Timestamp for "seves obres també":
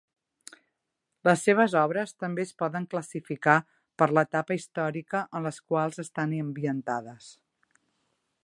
1.49-2.45